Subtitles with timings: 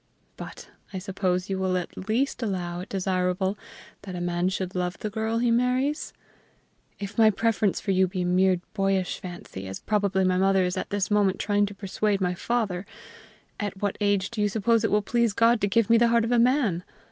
[0.35, 3.55] But I suppose you will at least allow it desirable
[4.01, 6.11] that a man should love the girl he marries?
[6.97, 10.75] If my preference for you be a mere boyish fancy, as probably my mother is
[10.75, 12.87] at this moment trying to persuade my father,
[13.59, 16.23] at what age do you suppose it will please God to give me the heart
[16.23, 16.83] of a man?